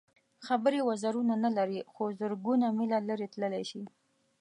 [0.45, 3.83] خبرې وزرونه نه لري خو زرګونه مېله لرې تللی شي.